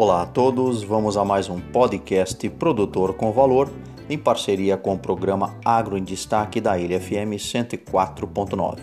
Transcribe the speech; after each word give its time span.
Olá 0.00 0.22
a 0.22 0.26
todos, 0.26 0.84
vamos 0.84 1.16
a 1.16 1.24
mais 1.24 1.48
um 1.48 1.58
podcast 1.58 2.48
Produtor 2.50 3.14
com 3.14 3.32
Valor, 3.32 3.68
em 4.08 4.16
parceria 4.16 4.76
com 4.76 4.94
o 4.94 4.98
programa 4.98 5.56
Agro 5.64 5.98
em 5.98 6.04
Destaque 6.04 6.60
da 6.60 6.78
Ilha 6.78 7.00
FM 7.00 7.34
104.9. 7.34 8.78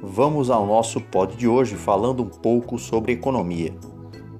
Vamos 0.00 0.50
ao 0.50 0.64
nosso 0.64 1.00
pod 1.00 1.36
de 1.36 1.48
hoje 1.48 1.74
falando 1.74 2.22
um 2.22 2.28
pouco 2.28 2.78
sobre 2.78 3.10
economia. 3.10 3.74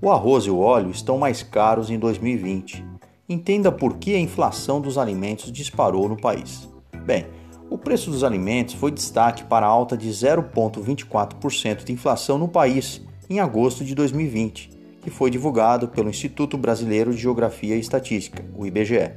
O 0.01 0.09
arroz 0.09 0.45
e 0.45 0.51
o 0.53 0.61
óleo 0.61 0.93
estão 0.93 1.19
mais 1.19 1.43
caros 1.43 1.91
em 1.91 1.99
2020. 1.99 2.85
Entenda 3.29 3.73
por 3.73 3.97
que 3.97 4.15
a 4.15 4.21
inflação 4.21 4.81
dos 4.81 4.97
alimentos 4.97 5.51
disparou 5.51 6.09
no 6.09 6.17
país. 6.17 6.69
Bem, 7.05 7.27
o 7.69 7.77
preço 7.77 8.09
dos 8.13 8.23
alimentos 8.23 8.75
foi 8.75 8.93
destaque 8.93 9.43
para 9.43 9.67
a 9.67 9.69
alta 9.69 9.97
de 9.97 10.11
0,24% 10.11 11.83
de 11.83 11.93
inflação 11.93 12.39
no 12.39 12.47
país 12.47 13.03
em 13.29 13.41
agosto 13.41 13.85
de 13.85 13.97
2020 13.97 14.74
que 15.05 15.11
foi 15.11 15.31
divulgado 15.31 15.87
pelo 15.89 16.09
Instituto 16.09 16.57
Brasileiro 16.57 17.13
de 17.13 17.21
Geografia 17.21 17.77
e 17.77 17.81
Estatística, 17.81 18.43
o 18.57 18.65
IBGE. 18.65 19.13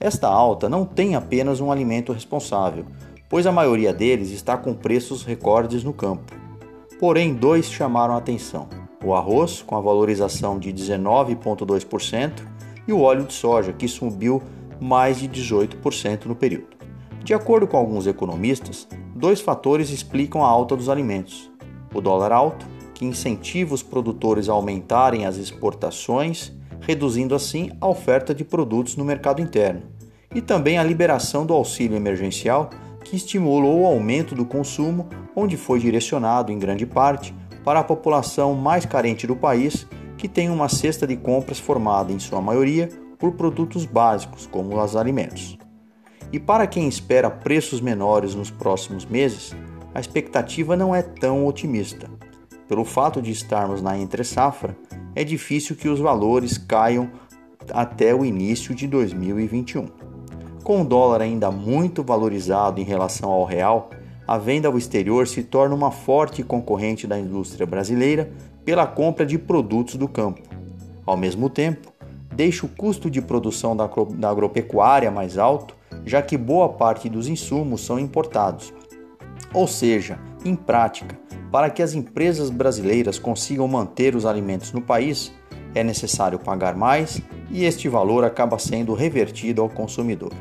Esta 0.00 0.26
alta 0.26 0.68
não 0.68 0.84
tem 0.84 1.14
apenas 1.14 1.60
um 1.60 1.70
alimento 1.70 2.12
responsável, 2.12 2.86
pois 3.30 3.46
a 3.46 3.52
maioria 3.52 3.94
deles 3.94 4.32
está 4.32 4.56
com 4.56 4.74
preços 4.74 5.22
recordes 5.22 5.84
no 5.84 5.92
campo. 5.92 6.32
Porém, 6.98 7.32
dois 7.34 7.70
chamaram 7.70 8.14
a 8.14 8.18
atenção: 8.18 8.68
o 9.04 9.14
arroz, 9.14 9.62
com 9.62 9.76
a 9.76 9.80
valorização 9.80 10.58
de 10.58 10.72
19,2%, 10.72 12.42
e 12.88 12.92
o 12.92 13.00
óleo 13.00 13.24
de 13.24 13.32
soja, 13.32 13.72
que 13.72 13.86
subiu 13.86 14.42
mais 14.80 15.20
de 15.20 15.28
18% 15.28 16.24
no 16.24 16.34
período. 16.34 16.76
De 17.22 17.32
acordo 17.32 17.68
com 17.68 17.76
alguns 17.76 18.08
economistas, 18.08 18.88
dois 19.14 19.40
fatores 19.40 19.90
explicam 19.90 20.44
a 20.44 20.48
alta 20.48 20.76
dos 20.76 20.88
alimentos: 20.88 21.48
o 21.94 22.00
dólar 22.00 22.32
alto 22.32 22.71
que 23.02 23.06
incentiva 23.06 23.74
os 23.74 23.82
produtores 23.82 24.48
a 24.48 24.52
aumentarem 24.52 25.26
as 25.26 25.36
exportações, 25.36 26.52
reduzindo 26.82 27.34
assim 27.34 27.72
a 27.80 27.88
oferta 27.88 28.32
de 28.32 28.44
produtos 28.44 28.94
no 28.94 29.04
mercado 29.04 29.42
interno, 29.42 29.82
e 30.32 30.40
também 30.40 30.78
a 30.78 30.84
liberação 30.84 31.44
do 31.44 31.52
auxílio 31.52 31.96
emergencial, 31.96 32.70
que 33.04 33.16
estimulou 33.16 33.80
o 33.80 33.86
aumento 33.86 34.36
do 34.36 34.44
consumo, 34.44 35.08
onde 35.34 35.56
foi 35.56 35.80
direcionado 35.80 36.52
em 36.52 36.60
grande 36.60 36.86
parte 36.86 37.34
para 37.64 37.80
a 37.80 37.84
população 37.84 38.54
mais 38.54 38.86
carente 38.86 39.26
do 39.26 39.34
país, 39.34 39.84
que 40.16 40.28
tem 40.28 40.48
uma 40.48 40.68
cesta 40.68 41.04
de 41.04 41.16
compras 41.16 41.58
formada 41.58 42.12
em 42.12 42.20
sua 42.20 42.40
maioria 42.40 42.88
por 43.18 43.32
produtos 43.32 43.84
básicos, 43.84 44.46
como 44.46 44.80
os 44.80 44.94
alimentos. 44.94 45.58
E 46.32 46.38
para 46.38 46.68
quem 46.68 46.86
espera 46.86 47.28
preços 47.28 47.80
menores 47.80 48.36
nos 48.36 48.48
próximos 48.48 49.04
meses, 49.04 49.52
a 49.92 49.98
expectativa 49.98 50.76
não 50.76 50.94
é 50.94 51.02
tão 51.02 51.44
otimista. 51.48 52.08
Pelo 52.72 52.86
fato 52.86 53.20
de 53.20 53.30
estarmos 53.30 53.82
na 53.82 53.98
entre-safra, 53.98 54.74
é 55.14 55.22
difícil 55.22 55.76
que 55.76 55.90
os 55.90 56.00
valores 56.00 56.56
caiam 56.56 57.10
até 57.70 58.14
o 58.14 58.24
início 58.24 58.74
de 58.74 58.86
2021. 58.86 59.88
Com 60.64 60.80
o 60.80 60.84
dólar 60.86 61.20
ainda 61.20 61.50
muito 61.50 62.02
valorizado 62.02 62.80
em 62.80 62.82
relação 62.82 63.30
ao 63.30 63.44
real, 63.44 63.90
a 64.26 64.38
venda 64.38 64.68
ao 64.68 64.78
exterior 64.78 65.28
se 65.28 65.42
torna 65.42 65.74
uma 65.74 65.90
forte 65.90 66.42
concorrente 66.42 67.06
da 67.06 67.18
indústria 67.18 67.66
brasileira 67.66 68.32
pela 68.64 68.86
compra 68.86 69.26
de 69.26 69.36
produtos 69.36 69.96
do 69.96 70.08
campo. 70.08 70.40
Ao 71.04 71.14
mesmo 71.14 71.50
tempo, 71.50 71.92
deixa 72.34 72.64
o 72.64 72.70
custo 72.70 73.10
de 73.10 73.20
produção 73.20 73.76
da 73.76 74.30
agropecuária 74.30 75.10
mais 75.10 75.36
alto, 75.36 75.76
já 76.06 76.22
que 76.22 76.38
boa 76.38 76.70
parte 76.70 77.10
dos 77.10 77.28
insumos 77.28 77.84
são 77.84 77.98
importados. 77.98 78.72
Ou 79.52 79.68
seja, 79.68 80.18
em 80.42 80.56
prática, 80.56 81.20
para 81.52 81.68
que 81.68 81.82
as 81.82 81.92
empresas 81.92 82.48
brasileiras 82.48 83.18
consigam 83.18 83.68
manter 83.68 84.16
os 84.16 84.24
alimentos 84.24 84.72
no 84.72 84.80
país, 84.80 85.30
é 85.74 85.84
necessário 85.84 86.38
pagar 86.38 86.74
mais 86.74 87.20
e 87.50 87.66
este 87.66 87.90
valor 87.90 88.24
acaba 88.24 88.58
sendo 88.58 88.94
revertido 88.94 89.60
ao 89.60 89.68
consumidor. 89.68 90.32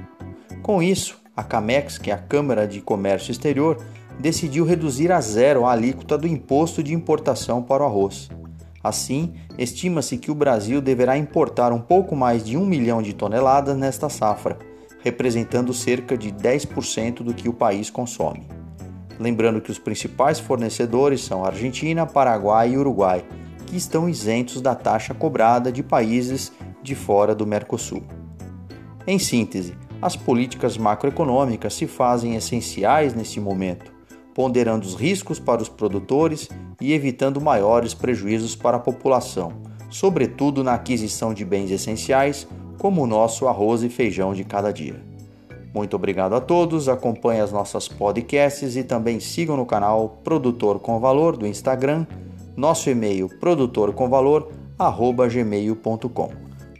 Com 0.63 0.81
isso, 0.81 1.19
a 1.35 1.43
CAMEX, 1.43 1.97
que 1.97 2.11
é 2.11 2.13
a 2.13 2.17
Câmara 2.17 2.65
de 2.65 2.79
Comércio 2.79 3.29
Exterior, 3.29 3.77
decidiu 4.19 4.63
reduzir 4.63 5.11
a 5.11 5.19
zero 5.19 5.65
a 5.65 5.73
alíquota 5.73 6.17
do 6.17 6.27
imposto 6.27 6.81
de 6.81 6.93
importação 6.93 7.61
para 7.61 7.83
o 7.83 7.85
arroz. 7.85 8.29
Assim, 8.81 9.33
estima-se 9.57 10.17
que 10.17 10.31
o 10.31 10.35
Brasil 10.35 10.81
deverá 10.81 11.17
importar 11.17 11.73
um 11.73 11.81
pouco 11.81 12.15
mais 12.15 12.43
de 12.43 12.55
um 12.55 12.65
milhão 12.65 13.01
de 13.01 13.13
toneladas 13.13 13.77
nesta 13.77 14.07
safra, 14.07 14.57
representando 15.03 15.73
cerca 15.73 16.17
de 16.17 16.31
10% 16.31 17.15
do 17.21 17.33
que 17.33 17.49
o 17.49 17.53
país 17.53 17.89
consome. 17.89 18.60
Lembrando 19.21 19.61
que 19.61 19.69
os 19.69 19.77
principais 19.77 20.39
fornecedores 20.39 21.21
são 21.21 21.45
Argentina, 21.45 22.07
Paraguai 22.07 22.71
e 22.71 22.77
Uruguai, 22.77 23.23
que 23.67 23.77
estão 23.77 24.09
isentos 24.09 24.59
da 24.61 24.73
taxa 24.73 25.13
cobrada 25.13 25.71
de 25.71 25.83
países 25.83 26.51
de 26.81 26.95
fora 26.95 27.35
do 27.35 27.45
Mercosul. 27.45 28.01
Em 29.05 29.19
síntese, 29.19 29.75
as 30.01 30.15
políticas 30.15 30.75
macroeconômicas 30.75 31.75
se 31.75 31.85
fazem 31.85 32.35
essenciais 32.35 33.13
neste 33.13 33.39
momento, 33.39 33.93
ponderando 34.33 34.87
os 34.87 34.95
riscos 34.95 35.37
para 35.37 35.61
os 35.61 35.69
produtores 35.69 36.49
e 36.81 36.91
evitando 36.91 37.39
maiores 37.39 37.93
prejuízos 37.93 38.55
para 38.55 38.77
a 38.77 38.79
população, 38.79 39.53
sobretudo 39.91 40.63
na 40.63 40.73
aquisição 40.73 41.31
de 41.31 41.45
bens 41.45 41.69
essenciais 41.69 42.47
como 42.79 43.03
o 43.03 43.07
nosso 43.07 43.47
arroz 43.47 43.83
e 43.83 43.89
feijão 43.89 44.33
de 44.33 44.43
cada 44.43 44.73
dia. 44.73 45.10
Muito 45.73 45.95
obrigado 45.95 46.35
a 46.35 46.41
todos, 46.41 46.89
acompanhe 46.89 47.39
as 47.39 47.51
nossas 47.51 47.87
podcasts 47.87 48.75
e 48.75 48.83
também 48.83 49.19
sigam 49.19 49.55
no 49.55 49.65
canal 49.65 50.19
Produtor 50.23 50.79
com 50.79 50.99
Valor 50.99 51.37
do 51.37 51.47
Instagram, 51.47 52.05
nosso 52.55 52.89
e-mail 52.89 53.29
produtorcomvalor@gmail.com. 53.39 56.29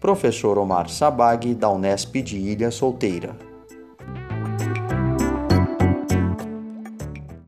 Professor 0.01 0.57
Omar 0.57 0.90
Sabag 0.90 1.53
da 1.53 1.69
Unesp 1.69 2.22
de 2.22 2.38
Ilha 2.38 2.72
Solteira. 2.72 3.50